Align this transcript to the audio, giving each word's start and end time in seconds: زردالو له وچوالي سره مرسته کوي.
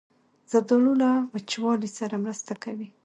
زردالو 0.51 0.93
له 1.01 1.09
وچوالي 1.33 1.89
سره 1.99 2.15
مرسته 2.23 2.53
کوي. 2.63 2.87